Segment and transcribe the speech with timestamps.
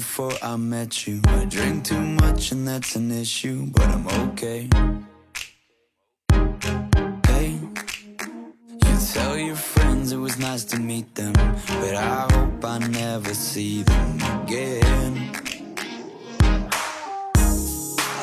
[0.00, 1.20] before I met you.
[1.26, 4.66] I drink too much and that's an issue, but I'm okay.
[7.26, 7.58] Hey,
[8.86, 11.34] you tell your friends it was nice to meet them,
[11.82, 15.32] but I hope I never see them again.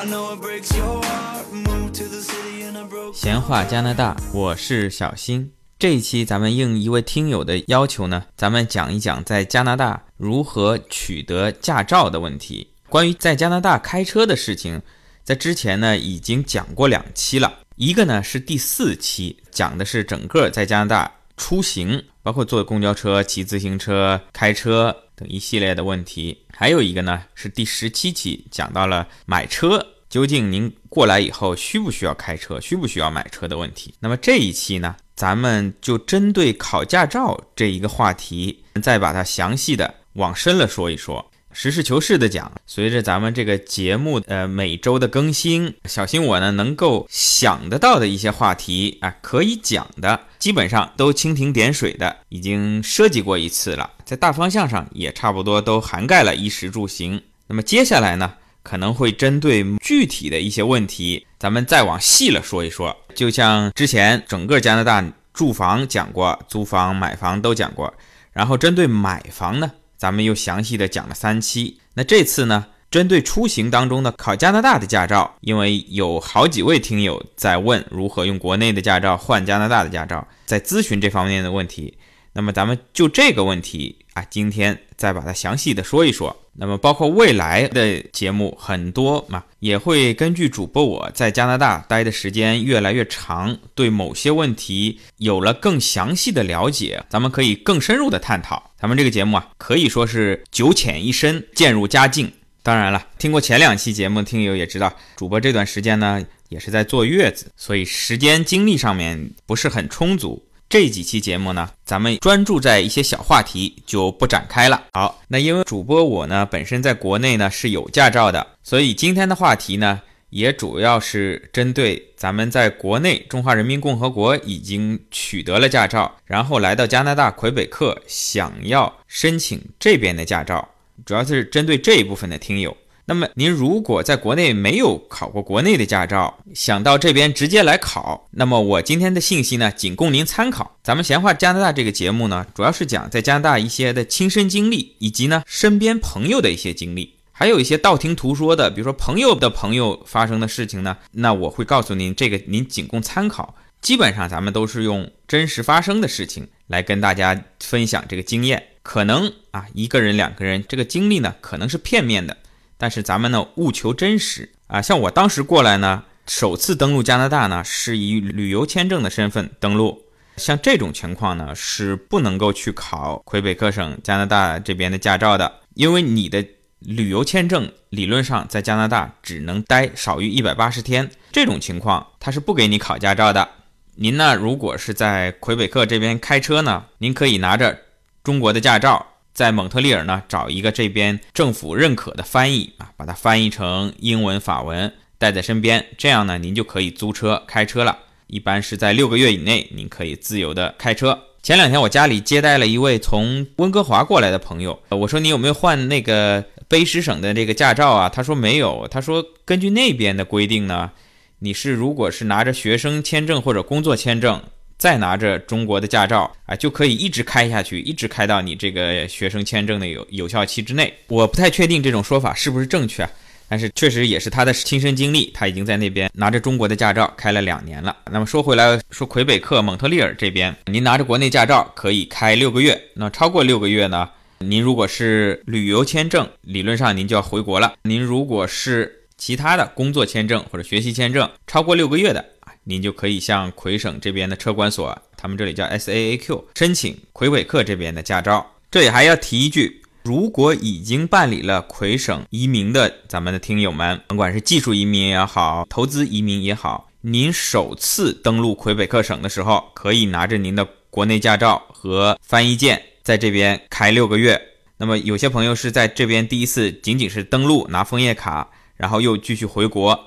[0.00, 1.46] I know it breaks your heart.
[1.52, 3.14] Moved to the city and I broke.
[3.14, 5.57] 闲话加拿大，我是小新。
[5.78, 12.66] 这一期咱们应一位听友的要求呢，咱们讲一讲在加拿大如何取得驾照的问题。
[12.88, 14.82] 关于在加拿大开车的事情，
[15.22, 29.86] 在之前呢已经讲过两期了，一个呢是第四期，讲的是整个在加拿大出行，包括坐公交车、骑自行车、开车等一系列的问题；还有一个呢是第十七期，讲到了买车。
[30.08, 33.94] 究竟您过来以后需不需要开车，需不需要买车的问题？
[34.00, 41.28] 那么这一期呢，咱们就针对考驾照这一个话题，再把它详细的往深了说一说。
[41.50, 57.20] 实事求是的讲，随着咱们这个节目呃每周的更新，小心我呢能够想得到的一些话题啊，可以讲的，基本上都蜻蜓点水的已经涉及过一次了，在大方向上也差不多都涵盖了衣食住行。
[57.48, 58.34] 那么接下来呢？
[58.64, 62.94] 可能会针对具体的一些问题，咱们再往细了说一说。
[63.18, 67.92] 就像之前整个加拿大住房讲过，租房、买房都讲过，
[68.32, 71.80] 然后针对买房呢，咱们又详细的讲了三期。
[71.94, 81.97] 那这次呢，针对出行当中呢考加拿大的驾照，因为有好几位听友在问如何用国内的驾照换加拿大的驾照，在咨询这方面的问题。
[82.38, 86.34] 那么咱们就这个问题啊，今天再把它详细的说一说。
[86.52, 98.70] 那么，包括未来的节目很多嘛，也会根据主播我在加拿大待的时间越来越长，对某些问题有了更详细的了解，咱们可以更深入的探讨。
[98.80, 102.30] 咱们这个节目啊，可以说是九浅一深，渐入佳境。
[102.62, 110.44] 当然了，听过前两期节目的听友也知道，主播这段时间呢也是在坐月子，所以时间精力上面不是很充足。
[110.68, 114.84] 这几期节目呢，咱们专注在一些小话题，就不展开了。
[114.92, 130.68] 好，那因为主播我呢本身在国内呢是有驾照的，所以今天的话题呢也主要是针对咱们在国内中华人民共和国已经取得了驾照，然后来到加拿大魁北克想要申请这边的驾照，
[131.06, 132.76] 主要是针对这一部分的听友。
[133.08, 140.76] 那么您如果在国内没有考过国内的驾照，想到这边直接来考，那么我今天的信息呢，仅供您参考。
[140.82, 153.54] 咱们闲话加拿大这个节目呢，主要是讲在加拿大一些的亲身经历，以及呢身边朋友的一些经历，还有一些道听途说的，比如说朋友的朋友发生的事情呢，那我会告诉您，这个您仅供参考。
[153.80, 162.36] 基本上咱们都是用真实发生的事情来跟大家分享这个经验，可能啊一个人两个人这个经历呢，可能是片面的。
[162.78, 170.04] 但是咱们呢务求真实啊，像我当时过来呢，首次登陆加拿大呢是以旅游签证的身份登陆，
[170.36, 176.46] 像这种情况呢是不能够去考魁北克省加拿大这边的驾照的，因为你的
[176.78, 183.48] 旅游签证理论上在加拿大只能待少于一百八十天，这种情况他是不给你考驾照的。
[183.96, 187.80] 您呢如果是在魁北克这边开车呢，您可以拿着
[188.22, 189.04] 中国的驾照。
[189.38, 197.96] 在蒙特利尔呢，找一个这边政府认可的翻译啊，把它翻译成英文、法文，带在身边，这样呢，您就可以租车开车了。
[198.26, 201.16] 一般是在六个月以内，您可以自由的开车。
[201.40, 208.08] 前两天我家里接待了一位从温哥华过来的朋友，我说你有没有换那个卑诗省的这个驾照啊？
[208.08, 210.90] 他说没有，他说根据那边的规定呢，
[211.38, 214.42] 你是如果是拿着学生签证或者工作签证。
[214.78, 220.94] 再拿着中国的驾照啊，就可以一直开下去，一直开到你这个学生签证的有有效期之内。
[221.08, 223.06] 我不太确定这种说法是不是正确，
[223.48, 225.32] 但是确实也是他的亲身经历。
[225.34, 227.96] 他已经在那边拿着中国的驾照开了两年了。
[228.12, 234.08] 那么说回来，说魁北克蒙特利尔这边，您拿着国内驾照可以开六个月，那超过六个月呢？
[234.38, 237.72] 您如果是旅游签证，理论上您就要回国了。
[237.82, 242.24] 您如果是其他的工作签证或者学习签证，超过六个月的。
[242.68, 248.46] 您就可以向魁省这边的车管所，他们这里叫 S A A Q，申请魁北克这边的驾照。
[248.70, 264.38] 这里还要提一句，如果已经办理了魁省移民的咱们的听友们，甭管是技术移民也好，投资移民也好，您首次登陆魁北克省的时候，可以拿着您的国内驾照和翻译件，在这边开六个月。
[264.76, 269.98] 那么有些朋友是在这边第一次仅仅是登陆拿枫叶卡，然后又继续回国。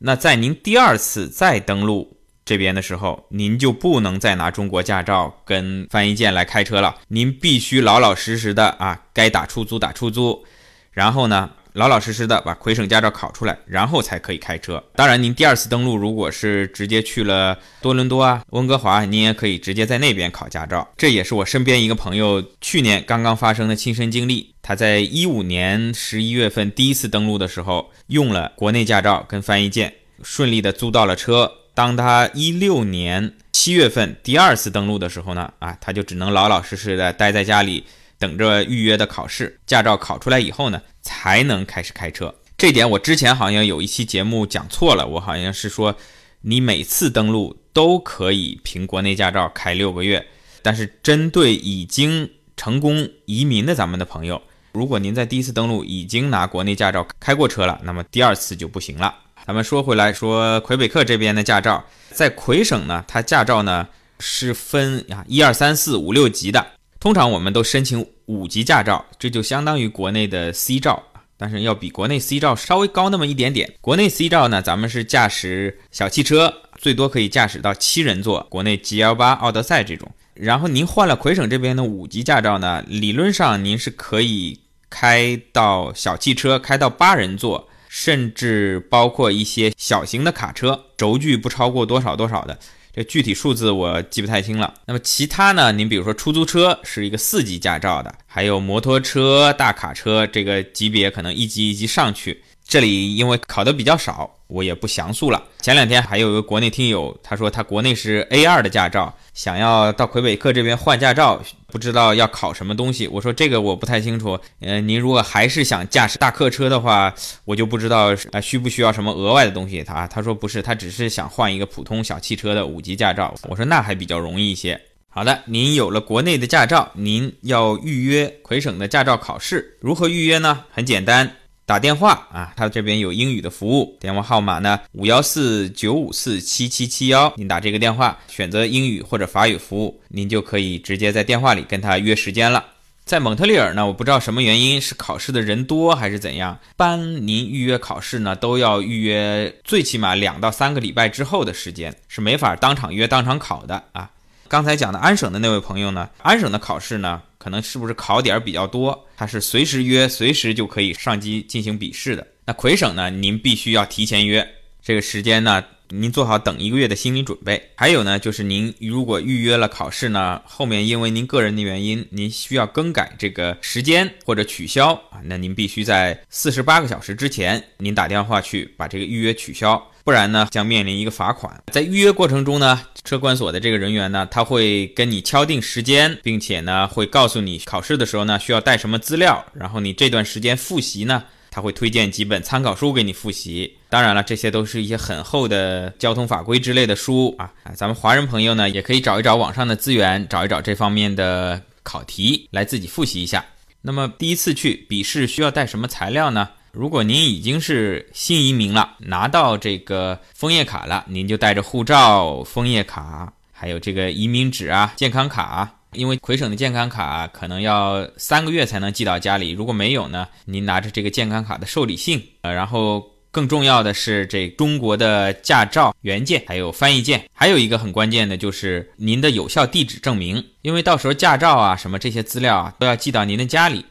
[0.00, 6.96] 那在您第二次再登录这边的时候，您就不能再拿中国驾照跟翻译件来开车了。
[7.08, 10.44] 您必须老老实实的啊，该打出租打出租，
[10.90, 14.82] 然后呢，老老实实的把魁省驾照考出来，然后才可以开车。
[14.96, 20.88] 当然，您第二次登陆如果是直接去了多伦多啊、温哥华，您也可以直接在那边考驾照。
[20.96, 24.52] 这也是我身边一个朋友去年刚刚发生的亲身经历。
[24.60, 31.52] 他在一五年十一月份第一次登陆的时候，用了国内驾照跟翻译件，顺利的租到了车。
[31.74, 37.84] 当他一六年七月份第二次登陆的时候呢，啊，他就只能老老实实的待在家里。
[38.18, 42.34] 等着预约的考试，驾照考出来以后呢，才能开始开车。
[42.56, 45.94] 这点我之前好像有一期节目讲错了，我好像是说，
[46.40, 50.26] 你每次登录都可以凭国内驾照开六个月。
[50.60, 54.42] 但是针对已经成功移民的咱们的朋友，
[54.72, 59.14] 如果您在第一次登录已经拿国内驾照开过车了，那么第二次就不行了。
[59.46, 63.86] 咱们说回来，说魁北克这边的驾照，在魁省呢，它驾照呢
[64.18, 66.66] 是分呀一二三四五六级的。
[67.00, 71.00] 通常我们都申请五级驾照，这就相当于国内的 C 照，
[71.36, 73.72] 但是要比国内 C 照稍微高那么一点点。
[73.80, 80.10] 国内 C 照呢，咱们是驾驶小汽车，最多可以驾驶到七人座，国内 GL 八、奥德赛这种。
[80.34, 84.58] 然后您换了魁省这边的五级驾照呢，理论上您是可以
[84.90, 92.58] 开到小汽车，开到八人座，甚至包括一些小型的卡车，轴距不超过多少多少的。
[93.04, 94.74] 具体数字我记不太清了。
[94.86, 95.72] 那么其他呢？
[95.72, 102.42] 您比如说出租车是一个四级驾照的，还有摩托车、大卡车，这个级别可能一级一级上去。
[102.68, 104.30] 这里因为考的比较少。
[104.48, 105.42] 我也不详述了。
[105.60, 113.06] 前两天还有一个国内听友，他说他国内是 A2 的驾照，想要到魁北克这边换驾照，不知道要考什么东西。
[113.08, 114.40] 我说这个我不太清楚。
[114.60, 119.84] 嗯，您如果还是想驾驶大客车的话，我就不知道啊需不需要什么额外的东西。
[119.84, 123.34] 他他说不是，他只是想换一个普通小汽车的五级驾照。
[123.50, 124.80] 我说那还比较容易一些。
[125.10, 130.64] 好的，您有了国内的驾照，您要预约魁省的驾照考试，如何预约呢？
[130.70, 131.30] 很简单。
[131.68, 142.64] 打电话啊，他这边有英语的服务，电话号码呢五幺四九五四七七七幺，您打这个电话，选择英语或者法语服务，您就可以直接在电话里跟他约时间了。
[143.04, 154.08] 在蒙特利尔呢，我不知道什么原因，是考试的人多还是怎样，般您预约考试呢都要预约最起码两到三个礼拜之后的时间，是没法当场约当场考的啊。
[154.48, 157.22] 刚才讲的安省的那位朋友呢，安省的考试呢。
[157.38, 159.06] 可能是不是考点比较多？
[159.16, 162.26] 他是随时约，随时就可以上机进行笔试的。
[162.44, 163.08] 那魁省呢？
[163.10, 164.46] 您必须要提前约
[164.82, 167.70] 这个时间呢，您做好等一个月的心理准备。
[167.76, 179.80] 还有呢，就是您如果预约了考试呢，后面因为您个人的原因，您需要更改这个时间或者取消啊，那您必须在四十八个小时之前，您打电话去把这个预约取消。
[180.08, 181.62] 不然呢，将面临一个罚款。
[181.70, 189.44] 在预约过程中呢，车管所的这个人员呢，他会跟你敲定时间，并且呢，会告诉你考试的时候呢，需要带什么资料。
[189.52, 193.70] 然后你这段时间复习呢，他会推荐几本参考书给你复习。
[193.90, 197.52] 当然了，这些都是一些很厚的交通法规之类的书啊。
[197.74, 203.44] 咱们华人朋友呢，也可以找一找网上的资源，找一找这方面的考题来自己复习一下。
[203.82, 206.48] 那么第一次去笔试需要带什么材料呢？
[206.72, 215.74] 如果您已经是新移民了，拿到这个枫叶卡了，您就带着护照、枫叶卡，还有这个移民纸啊、健康卡。
[215.94, 233.86] 因为魁省的健康卡可能要三个月才能寄到家里，如果没有呢，您拿着这个健康卡的受理信，呃，然后更重要的是这中国的驾照原件，还有翻译件，还有一个很关键的就是您的有效地址证明，因为到时候驾照啊什么这些资料啊都要寄到您的家里。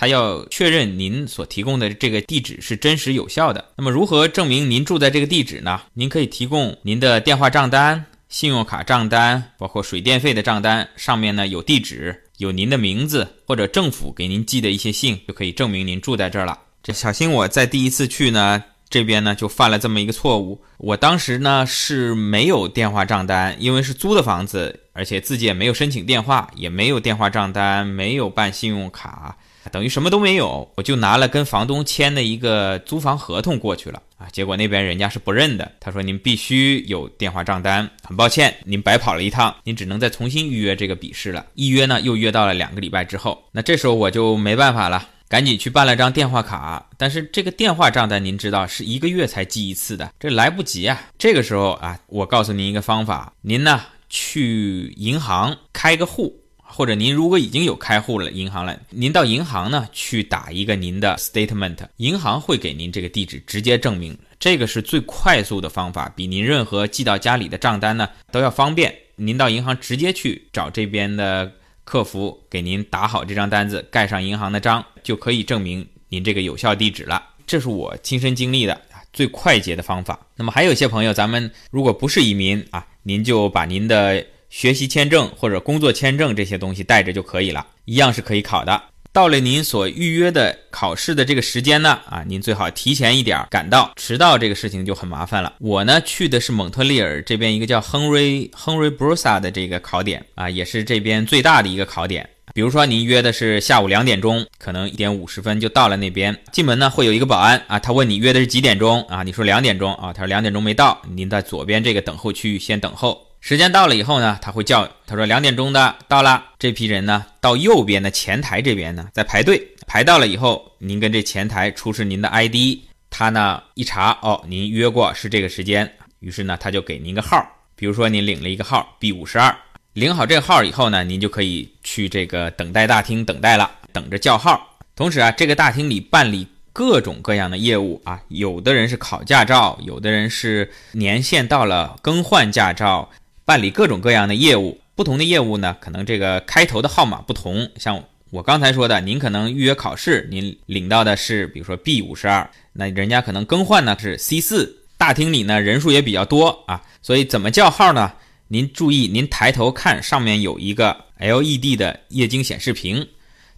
[0.00, 3.64] 他要确认您所提供的这个地址是真实有效的。
[3.76, 5.80] 那么如何证明您住在这个地址呢？
[5.92, 16.56] 您可以提供您的电话账单、信用卡账单，包括水电费的账单，上面呢有地址、有您的名字或者政府给您寄的一些信，就可以证明您住在这儿了。
[16.80, 20.62] 这小心我在第一次去呢，这边呢就犯了这么一个错误。
[20.76, 29.36] 我当时呢是没有电话账单，因为是租的房子，而且自己也没有申请电话，也没有电话账单，没有办信用卡。
[29.68, 56.34] 等于什么都没有，我就拿了跟房东签的一个租房合同过去了啊，结果那边人家是不认的，他说您必须有电话账单，很抱歉您白跑了一趟，您只能再重新预约这个笔试了，预约呢又约到了两个礼拜之后，那这时候我就没办法了，赶紧去办了张电话卡，但是这个电话账单您知道是一个月才寄一次的，这来不及啊，这个时候啊，我告诉您一个方法，您呢去银行开个户。
[56.78, 68.94] 或者您如果已经有开户了银行了，您到银行呢去打一个您的 statement，银行会给您这个地址直接证明，这个是最快速的方法，比您任何寄到家里的账单呢都要方便。
[69.16, 71.50] 您到银行直接去找这边的
[71.82, 77.20] 客服，给您打好这张单子，盖上银行的章，就可以证明您这个有效地址了。
[77.44, 78.80] 这是我亲身经历的
[79.12, 80.16] 最快捷的方法。
[80.36, 88.82] 那么还有一些朋友，咱们如果不是移民啊，您就把您的学习签证或者工作签证这些东西带着就可以了，一样是可以考的。
[89.10, 95.54] 到了您所预约的考试的这个时间呢，啊，您最好提前一点赶到，迟到这个事情就很麻烦了。
[95.58, 102.28] 我呢去的是蒙特利尔这边一个叫亨瑞亨瑞布鲁萨的这个考点啊，也是这边最大的一个考点。
[102.54, 109.22] 比如说您约的是下午两点钟，可能一点五十分就到了那边，进门呢会有一个保安啊，他问你约的是几点钟啊？
[109.22, 113.27] 你说两点钟啊，他说两点钟没到，您在左边这个等候区域先等候。
[113.40, 129.56] 时间到了以后呢，他会叫他说两点钟的到了，这批人呢到右边的前台这边呢在排队，排到了以后，您跟这前台出示您的 ID，他呢一查哦，您约过是这个时间，于是呢他就给您个号，比如说您领了一个号 B 五十二，
[129.92, 134.78] 领好这个号以后呢，您就可以去这个等待大厅等待了，等着叫号。
[134.96, 136.46] 同时啊，这个大厅里办理。
[136.70, 143.10] 各种各样的业务啊，有的人是考驾照，有的人是年限到了更换驾照，
[143.48, 144.78] 办理各种各样的业务。
[144.94, 147.66] 不同的业务呢，可能这个开头的号码不同。
[147.78, 154.76] 像我刚才说的，您可能预约考试，您领到的是比如说 B 五十二，那人家可能更换呢是 C 四。
[154.98, 158.12] 大厅里呢人数也比较多啊，所以怎么叫号呢？
[158.48, 163.08] 您注意，您抬头看上面有一个 LED 的液晶显示屏。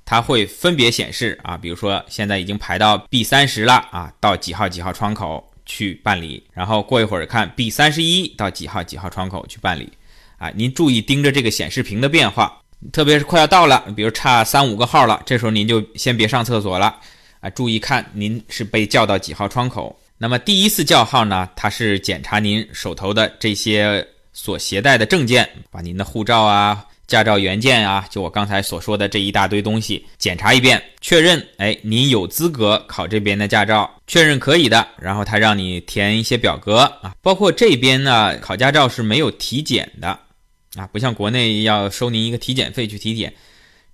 [0.04, 9.89] 它会分别显示啊，比如说现在已经排到 B 三十了啊，到几号几号窗口去办理，然后过一会儿看 B 三十一到几号几号窗口去办理，
[10.37, 12.61] 啊，您注意盯着这个显示屏的变化，
[12.93, 16.99] 特别是快要到了，比如差三五个号了，这时候您就先别上厕所了，
[17.39, 19.97] 啊，注意看您是被叫到几号窗口。
[20.19, 26.85] 那么第一次叫号呢，它是检查您手头的这些所携带的证件，把您的护照啊。
[27.11, 40.17] 驾照原件啊，就我刚才所说的这一大堆东西，检查一遍，确认，哎，您有资格考这边的驾照，确认可以的，然后他让你填一些表格啊，包括这边呢，考驾照是没有体检的
[40.76, 43.35] 啊，不像国内要收您一个体检费去体检，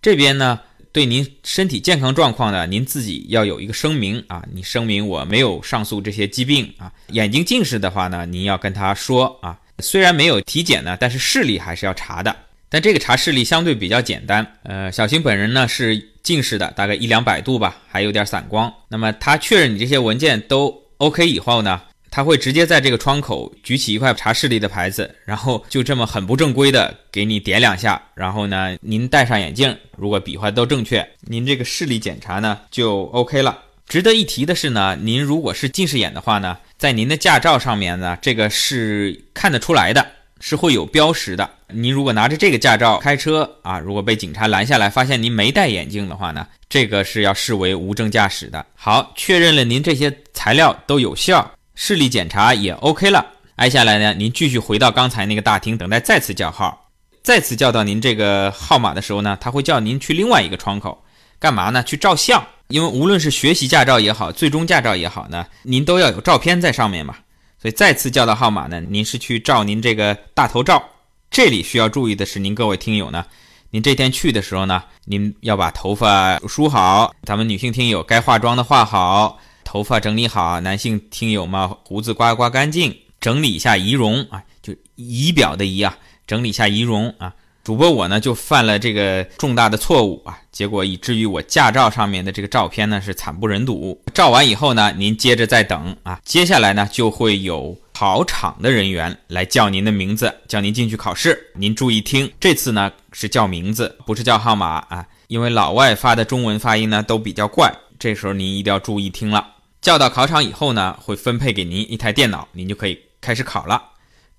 [0.02, 0.61] 这边呢，
[0.92, 12.37] 对您身体健康状况呢，您自己要有一个声明啊，你声明我没有上述这些疾病啊，眼睛近视的话呢，您要跟他说啊，虽然没有体检呢，但是视力还是要查的。
[12.68, 18.73] 但这个查视力相对比较简单，呃，小新本人呢是近视的，大概一两百度吧，还有点散光。
[18.88, 21.80] 那么他确认你这些文件都 OK 以后呢，
[22.11, 33.56] 他会直接在这个窗口举起一块查视力的牌子，然后就这么很不正规的给你点两下，然后呢，您戴上眼镜，如果比划都正确，您这个视力检查呢就 OK 了。
[33.88, 40.04] 值得一提的是呢，您如果是近视眼的话呢，在您的驾照上面呢，这个是看得出来的。
[40.38, 41.49] 是会有标识的。
[41.73, 48.64] 您如果拿着这个驾照开车啊，如果被警察拦下来，发现您没戴眼镜的话呢，这个是要视为无证驾驶的。
[48.75, 53.26] 好，确认了您这些材料都有效，视力检查也 OK 了。
[53.56, 56.88] 挨下来呢，您继续回到刚才那个大厅，等待再次叫号。
[57.23, 61.02] 再次叫到您这个号码的时候呢，他会叫您去另外一个窗口，
[61.40, 61.82] 干嘛呢？
[61.82, 62.46] 去照相。
[62.68, 67.16] 因为无论是学习驾照也好，最终驾照也好呢，您都要有照片在上面嘛。
[67.61, 70.82] 所以再次叫到号码呢，您是去照您这个大头照。
[71.30, 73.26] 这里需要注意的是，您各位听友呢，
[73.71, 77.14] 您这天去的时候呢，您要把头发梳好。
[77.25, 80.61] 咱们女性听友该化妆的化好，头发整理好。
[80.61, 87.35] 男性听友嘛，胡子刮刮干净，整理一下仪容啊，就仪表的仪啊，整理一下仪容啊。
[87.66, 94.00] 主播我呢就犯了这个重大的错误啊，结果以至于我驾照上面的这个照片呢是惨不忍睹。
[94.14, 101.37] 照完以后呢，您接着再等啊，接下来呢就会有考场的人员来叫您的名字，叫您进去考试。
[101.56, 109.44] 您注意听，这次呢是叫名字，不是叫号码啊，因为老外发的中文发音呢都比较怪，这时候您一定要注意听了。
[109.80, 113.82] 叫到考场以后呢，会分配给您一台电脑，您就可以开始考了。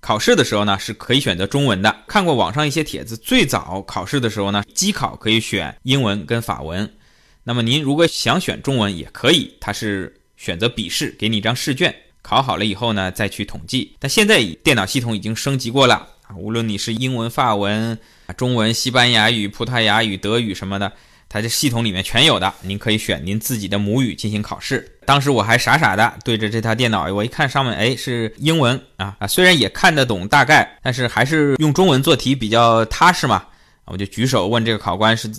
[0.00, 2.04] 考试的时候呢，是可以选择中文的。
[2.06, 6.88] 看过网上一些帖子，最早考试的时候呢，机考可以选英文跟法文。
[7.42, 13.96] 那么您如果想选中文也可以，它是选择笔试，给你一张试卷，考好了以后呢，再去统计。
[13.98, 17.98] 但现在电脑系统已经升级过了啊，无论你是英文、法文、
[18.36, 20.92] 中文、西班牙语、葡萄牙语、德语什么的。
[21.28, 24.90] 它这系统里面全有的，您可以选您自己的母语进行考试。
[25.04, 33.44] 当时我还傻傻的对着这台电脑，我一看上面，哎，是英文啊啊，虽然也看得懂大概，但是还是用中文做题比较踏实嘛。
[33.84, 35.30] 我就举手问这个考官是，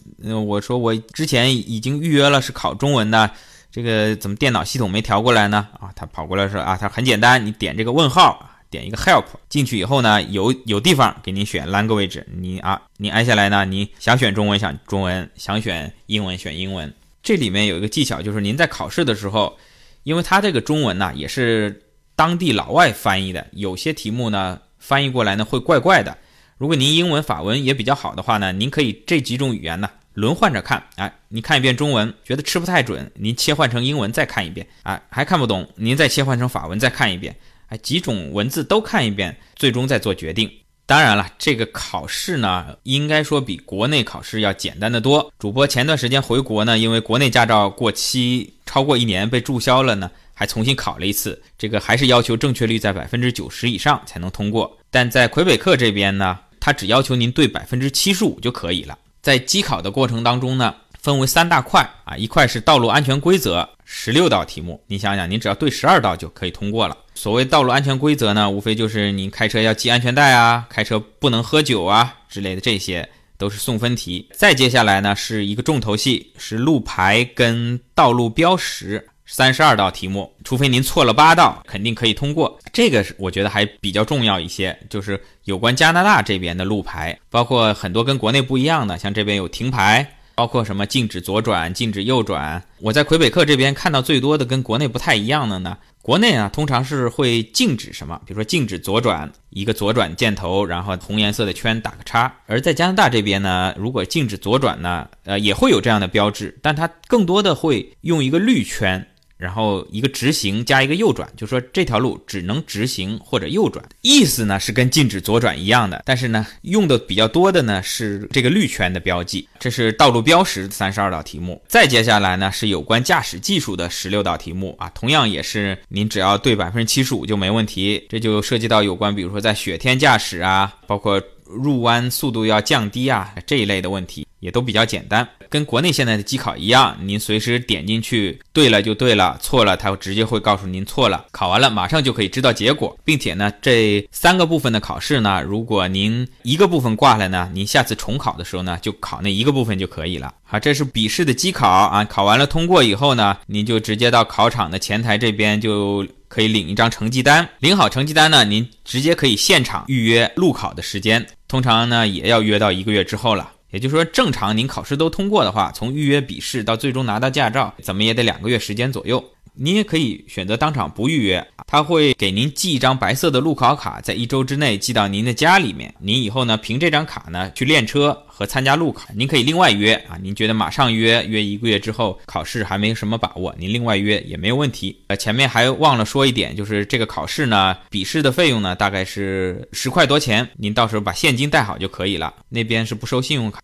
[0.47, 3.29] 我说我之前已经预约了是考中文的，
[3.71, 5.67] 这个怎么电脑系统没调过来呢？
[5.79, 8.48] 啊，他跑过来说啊，他很简单，你点这个问号。
[8.69, 16.93] 点一个 help 进去以后呢，有有地方给您选 language，你啊，你按下来呢，你想选中文选中文，想选英文选英文。
[17.23, 19.57] 这里面有一个技巧，就是您在考试的时候，
[20.03, 21.81] 因为它这个中文呢也是
[22.15, 26.17] 当地老外翻译的，有些题目呢翻译过来呢会怪怪的。
[26.57, 30.83] 如果您英文、法文也比较好的话呢，您可以这几种语言呢轮换着看。
[30.95, 34.67] 哎，你看一遍中文，觉得吃不太准，您切换成英文再看一遍。
[34.83, 37.35] 啊，还看不懂，您再切换成法文再看一遍。
[37.69, 40.51] 哎，几种文字都看一遍，最终再做决定。
[40.85, 45.31] 当然了，这个考试呢，应该说比国内考试要简单的多。
[45.39, 51.41] 主播前段时间回国呢，因为国内驾照过期超过一年被注销了呢，还重新考了一次。
[51.57, 54.77] 这个还是要求正确率在百分之九十以上才能通过。
[54.91, 56.39] 但在魁北克这边呢。
[56.61, 58.95] 它只要求您对百分之七十五就可以了。
[59.21, 64.79] 在机考的过程当中呢，分为三大块啊，一块是道路安全规则，十六道题目。
[64.85, 66.97] 你想想，您只要对十二道就可以通过了。
[67.19, 74.25] 所谓道路安全规则呢，无非就是你开车要系安全带啊，开车不能喝酒啊之类的，这些都是送分题。
[74.31, 79.05] 再接下来呢，是一个重头戏，是路牌跟道路标识。
[79.25, 82.57] 三十二道题目，除非您错了八道，肯定可以通过。
[82.71, 92.63] 这个是我觉得还比较重要一些，就是有关加拿大这边的路牌，包括很多跟国内不一样的，像这边有停牌，包括什么禁止左转、禁止右转。
[92.79, 102.33] 我在魁北克这边看到最多的跟国内不太一样的呢，国内啊通常是会禁止什么，比如说禁止左转，一个左转箭头，然后红颜色的圈打个叉。
[102.47, 109.05] 而在加拿大这边呢，如果禁止左转呢，呃也会有这样的标志，但它更多的会用一个绿圈。
[109.39, 116.03] 然后一个直行加一个右转，就说这条路只能直行或者右转，意思呢是跟禁止左转一样的。
[116.05, 119.47] 但是呢，用的比较多的呢是这个绿圈的标记。
[119.57, 121.61] 这是道路标识三十二道题目。
[121.69, 128.05] 再接下来呢是有关驾驶技术的十六道题目啊，同样也是您只要对百分之七十五就没问题。
[128.09, 131.23] 这就涉及到有关，比如说在雪天驾驶啊，包括。
[131.51, 141.25] 入弯速度要降低啊，这一类的问题也都比较简单，跟国内现在的机考一样，您随时点进去，对了就对了，错了它直接会告诉您错了。
[141.31, 150.33] 考完了马上就可以知道结果，并且呢，这三个部分的考试呢，如果您一个部分挂了呢，您下次重考的时候呢，就考那一个部分就可以了。
[150.43, 156.07] 好，这是笔试的机考啊，考完了通过以后呢，您就直接到考场的前台这边就。
[156.29, 163.49] 可以领一张成绩单，领好成绩单呢，您直接可以现场预约路考的时间，通常呢也要约到一个月之后了。
[163.71, 169.23] 也就是说，正常您考试都通过的话，从预约笔试到最终拿到驾照，怎么也得两个月时间左右。
[169.61, 175.93] 您也可以选择当场不预约，他会给您寄一张白色的路考卡，在一周之内寄到您的家里面。
[175.99, 179.05] 您以后呢，凭这张卡呢去练车和参加路考。
[179.13, 184.97] 您可以另外约啊，您觉得马上约约一个月之后考试还没什么把握，您另外约也没有问题。
[185.07, 193.59] 呃，前面还忘了说一点，就是这个考试呢，笔试的费用呢大概是十块多钱，您到时候把现金带好就可以了，那边是不收信用卡。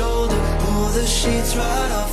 [0.00, 2.09] shoulder, pull the sheets right off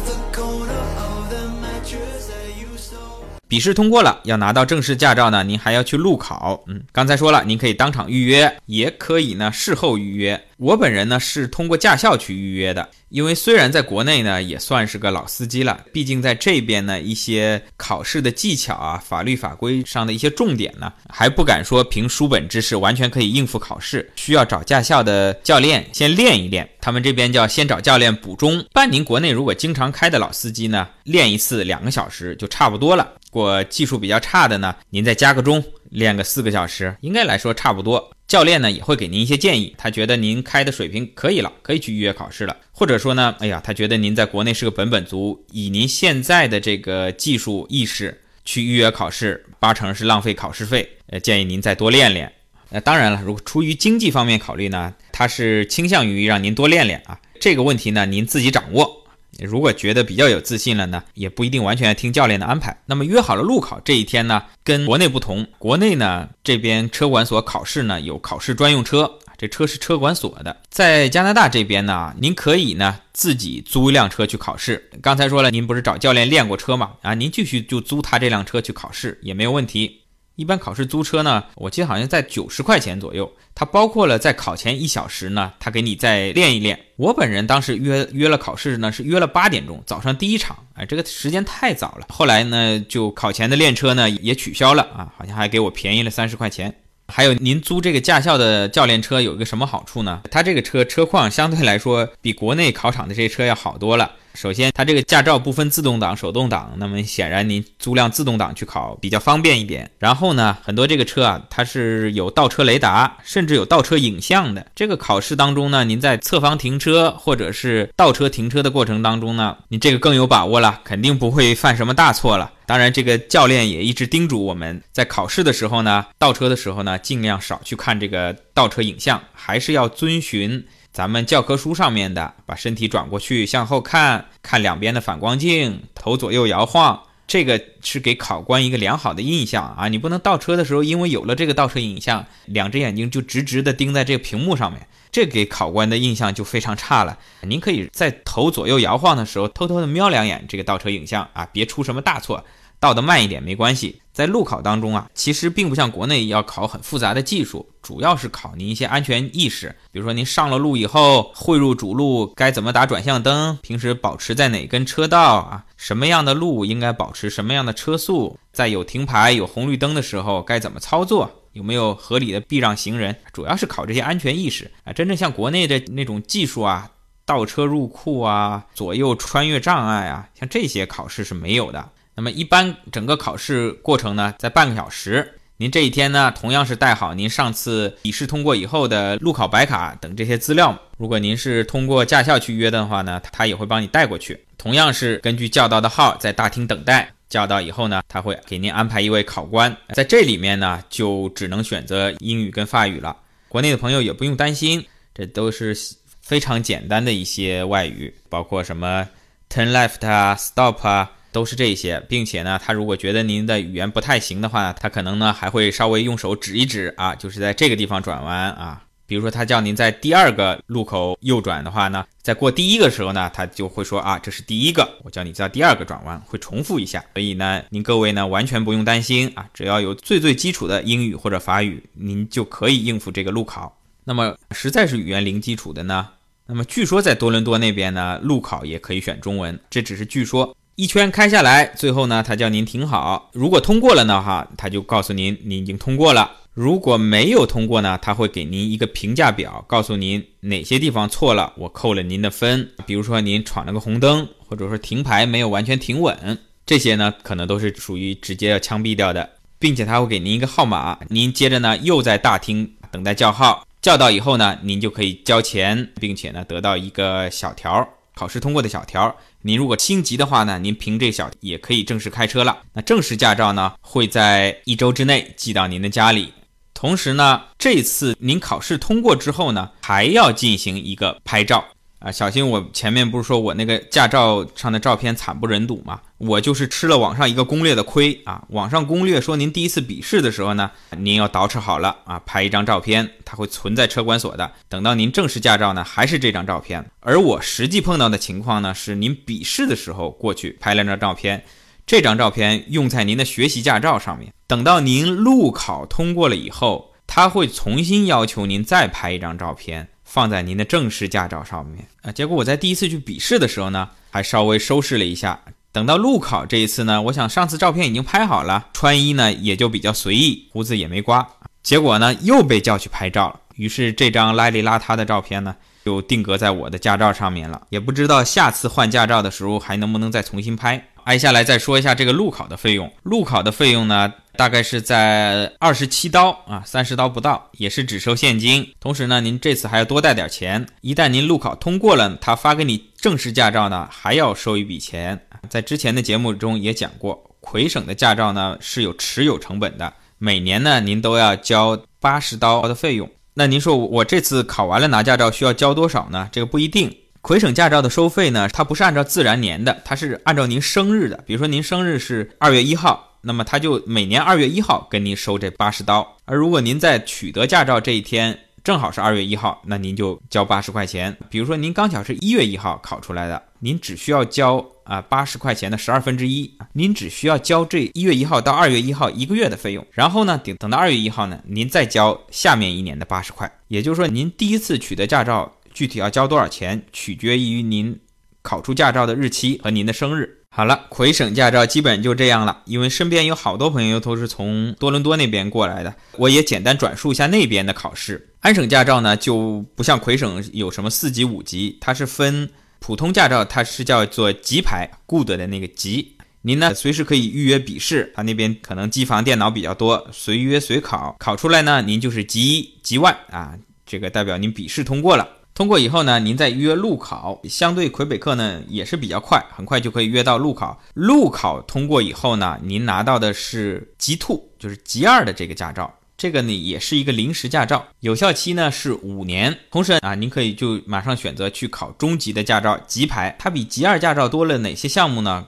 [3.58, 6.64] 笔试通过了，要拿到正式驾照呢，您还要去路考。
[6.68, 10.40] 嗯，刚才说了，您可以当场预约，也可以呢事后预约。
[10.58, 26.70] 我本人呢是通过驾校去预约的，因为虽然在国内呢也算是个老司机了，毕竟在这边呢一些考试的技巧啊、法律法规上的一些重点呢，还不敢说凭书本知识完全可以应付考试，需要找驾校的教练先练一练。
[26.80, 28.64] 他们这边叫先找教练补钟。
[28.72, 33.14] 办您国内如果经常开的老司机呢，练一次两个小时就差不多了。
[33.32, 38.12] 如果技术比较差的呢，您再加个钟，练个四个小时，应该来说差不多。
[38.28, 42.56] 教练呢也会给您一些建议，他觉得您开的水平可以了，可以去预约考试了。
[42.72, 50.90] 或者说呢，哎呀，他觉得您在国内是个本本族，以您现在的这个技术意识去预约考试，八成是浪费考试费。
[51.08, 52.32] 呃，建议您再多练练。
[52.70, 57.20] 那，当然了，如果出于经济方面考虑呢，他是倾向于让您多练练啊。
[57.40, 59.04] 这个问题呢，您自己掌握。
[59.40, 62.76] 如果觉得比较有自信了呢，也不一定完全要听教练的安排。
[62.86, 70.56] 那么约好了路考这一天呢，跟国内不同，国内呢这边车管所考试呢有考试专用车，这车是车管所的。
[70.70, 74.90] 在加拿大这边呢，您可以呢自己租一辆车去考试。
[75.02, 76.94] 刚才说了，您不是找教练练过车吗？
[77.02, 80.02] 啊，您继续就租他这辆车去考试也没有问题。
[80.38, 83.30] 一般考试租车呢，我记得好像在九十块钱左右。
[83.56, 86.80] 它包括了在考前一小时呢，他给你再练一练。
[86.96, 90.56] 我本人当时约约了考试呢，是约了八点钟，早上第一场。
[90.76, 92.06] 哎，这个时间太早了。
[92.10, 96.74] 后来呢，就考前的练车呢也取消了啊，好像还给我便宜了三十块钱。
[97.08, 100.22] 还有您租这个驾校的教练车有一个什么好处呢？
[100.30, 104.12] 它这个车车况相对来说比国内考场的这些车要好多了。
[104.38, 109.90] 首先，它这个驾照不分自动挡、手动挡，那么显然您租辆自动挡去考比较方便一点。
[109.98, 114.68] 然后呢，很多这个车啊，它是有倒车雷达，甚至有倒车影像的。
[114.76, 122.52] 这个考试当中呢，您在侧方停车或者是倒车停车的过程当中呢，你这个更有把握了，肯定不会犯什么大错了。
[122.68, 130.64] 当然，这个教练也一直叮嘱我们在考试的时候呢，倒车的时候呢，尽量少去看这个倒车影像，还是要遵循。
[130.98, 139.90] 咱们教科书上面的，把身体转过去，向后看，看两边的反光镜，头左右摇晃，这个是给考官一个良好的印象啊！
[139.90, 147.20] 你不能倒车的时候，因为有了这个倒车影像，两只眼睛就直直的盯在这个屏幕上面，这给考官的印象就非常差了。
[147.42, 152.44] 您可以在头左右摇晃的时候，偷偷的瞄两眼这个倒车影像啊，别出什么大错。
[152.80, 159.76] 倒得慢一点没关系，在路考当中啊，其实并不像国内要考很复杂的技术，主要是考您一些安全意识。
[159.92, 165.66] 比如说您上了路以后，汇入主路该怎么打转向灯，平时保持在哪根车道啊？
[165.76, 168.38] 什么样的路应该保持什么样的车速？
[168.52, 171.32] 在有停牌、有红绿灯的时候该怎么操作？
[171.54, 173.16] 有没有合理的避让行人？
[173.34, 174.94] 主要是考这些安全意识啊。
[174.94, 176.92] 真正像国内的那种技术啊，
[177.26, 181.90] 倒车入库啊，左右穿越障碍啊，像这些考试是没有的。
[182.18, 185.36] 那么一般整个考试过程呢，在半个小时。
[185.58, 190.76] 您这一天呢，同样是带好您上次笔试通过以后的路考白卡等这些资料。
[190.98, 194.40] 如果您是通过驾校去约的话呢，他也会帮你带过去。
[194.58, 199.76] 同样是根据叫到的号在大厅等待，叫到以后呢，他会给您安排一位考官。
[199.94, 203.16] 在这里面呢，就只能选择英语跟法语了。
[203.48, 205.78] 国内的朋友也不用担心，这都是
[206.20, 209.08] 非常简单的一些外语，包括什么
[209.52, 211.12] turn left 啊，stop 啊。
[211.38, 218.82] 都是这些，并且呢，他如果觉得您的语言不太行的话，他可能呢还会稍微用手指一指啊，就是在这个地方转弯啊。
[219.06, 227.06] 比如说他叫您在第二个路口右转的话呢，在过第一个时候呢，他就会说啊，这是第一个，我叫你在第二个转弯，会重复一下。
[227.14, 233.78] 所以呢，您各位呢完全不用担心啊，只要有最最基础的英语或者法语，您就可以应付这个路考。
[234.04, 236.08] 那么实在是语言零基础的呢，
[236.48, 240.58] 那么据说在多伦多那边呢，路考也可以选中文，这只是据说。
[240.78, 243.32] 一圈开下来，最后呢，他叫您停好。
[243.34, 246.32] 如果通过了呢，哈，他就告诉您您已经通过了。
[246.54, 252.70] 如果没有通过呢，他会给您一个评价表，告诉您哪些地方错了，我扣了您的分。
[252.86, 267.90] 比如说您闯了个红灯，或者说停牌没有完全停稳，这些呢，可能都是属于直接要枪毙掉的，并且他会给您一个号码，您接着呢又在大厅等待叫号，叫到以后呢，您就可以交钱，并且呢得到一个小条。
[268.18, 272.58] 考试通过的小条，您如果心急的话呢，您凭这小也可以正式开车了。
[272.74, 276.34] 那正式驾照呢，会在一周之内寄到您的家里。
[276.74, 281.64] 同时呢，这次您考试通过之后呢，还要进行一个拍照。
[282.00, 282.48] 啊，小心！
[282.48, 286.00] 我前面不是说我那个驾照上的照片惨不忍睹吗？
[286.20, 288.44] 我就是吃了网上一个攻略的亏啊！
[288.50, 294.52] 网上攻略说，您第一次笔试的时候呢，您要捯饬好了啊，拍一张照片，它会存在车管所的。
[294.70, 296.86] 等到您正式驾照呢，还是这张照片。
[297.00, 301.44] 而我实际碰到的情况呢，是您笔试的时候过去拍了张照片，
[301.88, 304.32] 这张照片用在您的学习驾照上面。
[304.46, 309.90] 等到您路考通过了以后，他会重新要求您再拍一张照片。
[310.08, 315.40] 放在您的正式驾照上面啊，结果我在第一次去笔试的时候呢，还稍微收拾了一下。
[315.74, 321.28] 等到路考这一次呢，我想上次照片已经拍好了，穿衣呢也就比较随意，胡子也没刮。
[321.62, 327.62] 结果呢又被叫去拍照了，于是这张邋里邋遢的照片呢，就定格在我的驾照上面了。
[327.70, 330.88] 也不知道下次换驾照的时候还能不能再重新拍。
[331.08, 334.14] 挨下来再说一下这个路考的费用，路考的费用呢？
[334.36, 338.74] 大概是在二十七刀啊，三十刀不到，也是只收现金。
[338.82, 340.68] 同时呢，您这次还要多带点钱。
[340.82, 345.18] 一旦您路考通过了，他发给你正式驾照呢，还要收一笔钱。
[345.50, 353.10] 在之前的节目中也讲过，魁省的驾照呢是有持有成本的，每年呢您都要交八十刀的费用。
[353.34, 356.28] 那您说我这次考完了拿驾照需要交多少呢？
[356.34, 356.94] 这个不一定。
[357.22, 361.24] 魁省驾照的收费呢，它不是按照自然年的，它是按照您生日的。
[361.26, 363.04] 比如说您生日是二月一号。
[363.20, 371.14] 那么他就每年二月一号跟您收这八十刀，而如果您在取得驾照这一天正好是二月一号，那您就交八十块钱。
[371.30, 383.52] 比如说您刚巧是一月一号考出来的，您只需要交啊八十块钱的十二分之一，您只需要交这一月一号到二月一号一个月的费用，然后呢等等到二月一号呢，您再交下面一年的八十块。
[383.68, 388.00] 也就是说，您第一次取得驾照具体要交多少钱，取决于您
[388.42, 390.40] 考出驾照的日期和您的生日。
[390.50, 398.30] 好了，魁省驾照基本就这样了，因为身边有好多朋友都是从多伦多那边过来的，我也简单转述一下那边的考试。
[398.40, 413.54] 安省驾照呢就不像魁省有什么四级五级，它是分普通驾照，它是叫做级牌 good 的那个级，您呢随时可以预约笔试，他那边可能机房电脑比较多，随约随考，考出来呢您就是级一级万啊，
[413.86, 415.37] 这个代表您笔试通过了。
[415.58, 420.80] 通过以后呢，您再约路考，相对魁北克呢也是比较快，很快就可以约到路考。
[420.94, 425.92] 路考通过以后呢，您拿到的是级 two，就是级二的这个驾照。
[426.16, 429.58] 这个呢也是一个临时驾照，有效期呢是五年。
[429.72, 433.36] 同时啊，您可以就马上选择去考中级的驾照，级牌。
[433.40, 435.44] 它比级二驾照多了哪些项目呢？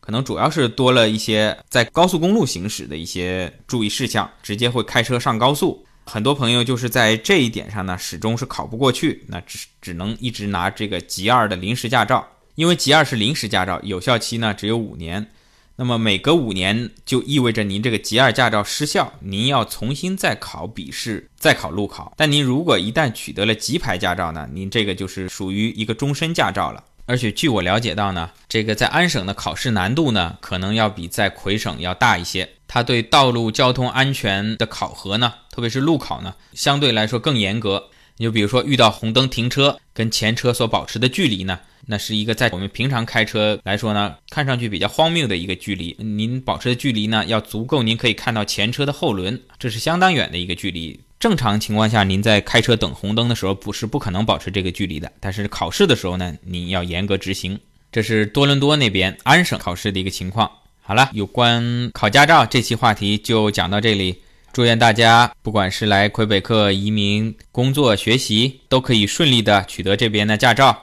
[0.00, 5.86] 可能主要是多了一些在高速公路行驶的一些注意事项，直接会开车上高速。
[6.04, 15.30] 很多朋友就是在这一点上呢，始终是考不过去，那只只能一直拿这个级二的临时驾照，因为级二是临时驾照，有效期呢只有五年，
[15.76, 22.12] 那么每隔五年就意味着您这个级二驾照失效，您要重新再考笔试，再考路考。
[22.16, 26.84] 但您如果一旦取得了级牌驾照呢，您这个就是属于一个终身驾照了。
[27.06, 32.48] 而且据我了解到呢，这个在安省的考试难度呢，可能要比在魁省要大一些。
[32.72, 37.90] 它对道路交通安全的考核呢，特别是路考呢，相对来说更严格。
[38.16, 45.94] 你就比如说遇到红灯停车，跟前车所保持的距离呢，那是一个在我们平常开车来说呢，看上去比较荒谬的一个距离。
[45.98, 50.98] 您保持的距离呢，要足够您可以看到前车的后轮，这是相当远的一个距离。
[51.20, 55.12] 正常情况下，您在开车等红灯的时候，不是不可能保持这个距离的。
[55.20, 57.60] 但是考试的时候呢，您要严格执行。
[57.90, 60.50] 这是多伦多那边安省考试的一个情况。
[60.84, 64.20] 好了，有关考驾照这期话题就讲到这里。
[64.52, 70.76] 祝愿大家，不管是来魁北克移民、工作、学习，都可以顺利的取得这边的驾照。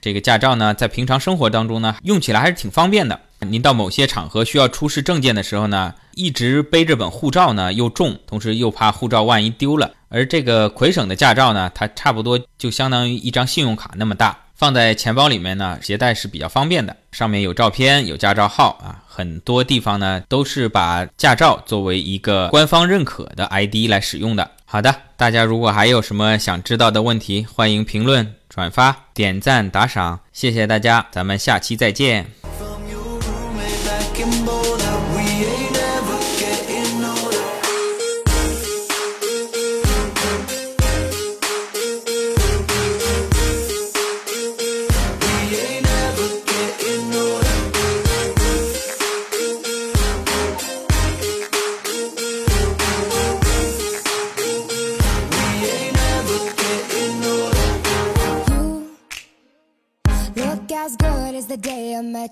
[0.00, 3.18] 这个驾照呢，在平常生活当中呢，用起来还是挺方便的。
[3.40, 9.90] 您到某些场合需要出示证件的时候呢，一直背着本护照呢又重，同时又怕护照万一丢了。
[10.08, 14.38] 而这个魁省的驾照呢，它差不多就相当于一张信用卡那么大。
[14.54, 16.96] 放在钱包里面呢，携带是比较方便的。
[17.12, 24.50] 上面有照片，有驾照号啊，很多地方呢都是把驾照作为一个官方认可的 ID 来使用的。
[24.66, 32.45] 好的，大家如果还有什么想知道的问题，欢迎评论、转发、点赞、打赏，谢谢大家，咱们下期再见。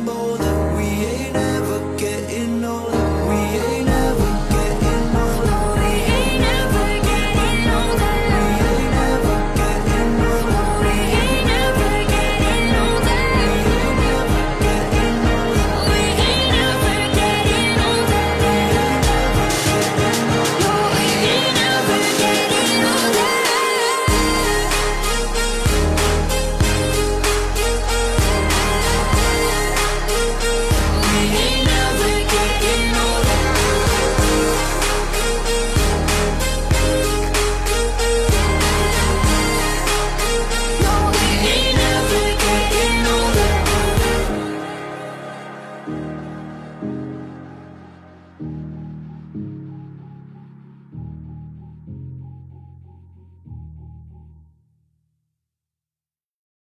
[0.00, 1.59] remember that we ain't